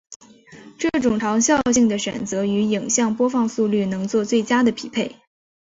[0.79, 5.15] 这种长效性的选择与影像播放速率能做最佳的匹配。